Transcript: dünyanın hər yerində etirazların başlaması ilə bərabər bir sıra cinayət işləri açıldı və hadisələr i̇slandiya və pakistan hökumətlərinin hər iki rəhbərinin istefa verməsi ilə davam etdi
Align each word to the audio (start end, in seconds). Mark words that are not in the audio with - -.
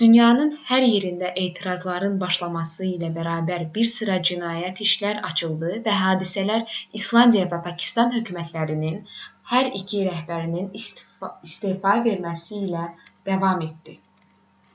dünyanın 0.00 0.48
hər 0.70 0.84
yerində 0.86 1.28
etirazların 1.42 2.16
başlaması 2.22 2.86
ilə 2.94 3.10
bərabər 3.18 3.66
bir 3.76 3.86
sıra 3.92 4.16
cinayət 4.30 4.82
işləri 4.86 5.22
açıldı 5.30 5.70
və 5.86 5.94
hadisələr 6.00 6.74
i̇slandiya 7.02 7.48
və 7.56 7.60
pakistan 7.70 8.12
hökumətlərinin 8.18 8.98
hər 9.54 9.70
iki 9.84 10.02
rəhbərinin 10.12 10.70
istefa 10.84 11.96
verməsi 12.12 12.62
ilə 12.68 12.82
davam 13.34 13.64
etdi 13.72 14.00